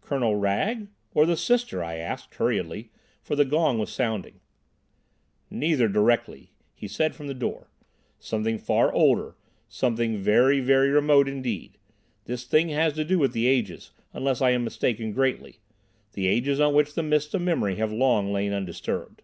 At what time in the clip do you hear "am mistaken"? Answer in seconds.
14.50-15.12